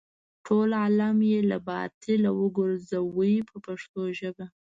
[0.45, 4.45] ټول عالم یې له باطله وګرځاوه په پښتو ژبه.